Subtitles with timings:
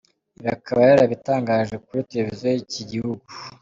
[0.39, 3.27] Ibi akaba yarabitangarije kuri Televisiyo y’iki gihugu.